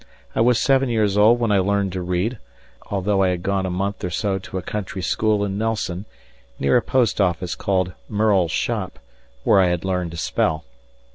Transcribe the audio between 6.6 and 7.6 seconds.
a post office